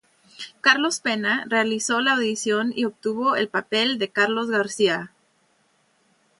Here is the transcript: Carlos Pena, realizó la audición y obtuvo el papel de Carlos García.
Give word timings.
Carlos 0.61 0.99
Pena, 0.99 1.45
realizó 1.47 1.99
la 2.01 2.13
audición 2.13 2.73
y 2.75 2.85
obtuvo 2.85 3.35
el 3.35 3.49
papel 3.49 3.99
de 3.99 4.09
Carlos 4.09 4.49
García. 4.49 5.11